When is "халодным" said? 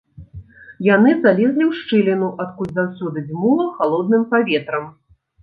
3.77-4.27